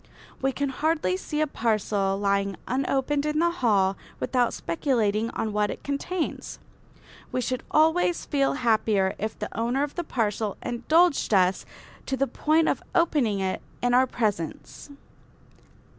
We 0.41 0.51
can 0.51 0.69
hardly 0.69 1.15
see 1.15 1.41
a 1.41 1.45
parcel 1.45 2.17
lying 2.17 2.55
unopened 2.67 3.23
in 3.23 3.39
a 3.39 3.51
hall 3.51 3.97
without 4.19 4.51
speculating 4.51 5.29
on 5.35 5.53
what 5.53 5.69
it 5.69 5.83
contains. 5.83 6.57
We 7.31 7.39
should 7.39 7.61
always 7.69 8.25
feel 8.25 8.53
happier 8.53 9.13
if 9.19 9.37
the 9.37 9.55
owner 9.55 9.83
of 9.83 9.93
the 9.93 10.03
parcel 10.03 10.57
indulged 10.63 11.35
us 11.35 11.67
to 12.07 12.17
the 12.17 12.25
point 12.25 12.67
of 12.67 12.81
opening 12.95 13.41
it 13.41 13.61
in 13.83 13.93
our 13.93 14.07
presence. 14.07 14.89